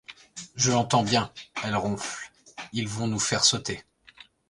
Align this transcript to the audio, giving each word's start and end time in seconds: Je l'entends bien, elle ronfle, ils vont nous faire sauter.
Je 0.55 0.71
l'entends 0.71 1.03
bien, 1.03 1.31
elle 1.63 1.75
ronfle, 1.75 2.31
ils 2.73 2.87
vont 2.87 3.05
nous 3.05 3.19
faire 3.19 3.43
sauter. 3.45 3.83